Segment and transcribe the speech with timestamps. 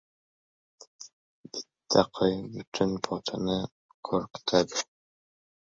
[1.51, 3.61] •Bitta qo‘y butun podani
[4.11, 4.85] qo‘rqitadi.